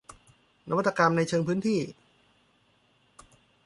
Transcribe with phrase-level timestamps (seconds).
[0.69, 1.79] นวัตกรรมในเชิงพื้นที่